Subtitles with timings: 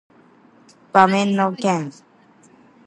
[0.93, 1.91] 馬面の犬